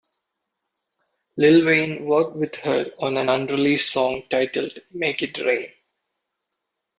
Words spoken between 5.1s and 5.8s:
It Rain".